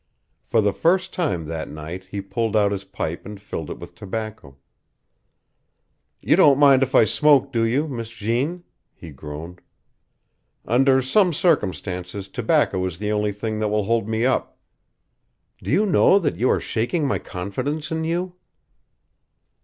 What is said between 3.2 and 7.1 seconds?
and filled it with tobacco. "You don't mind if I